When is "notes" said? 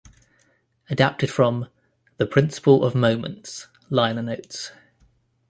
4.23-4.71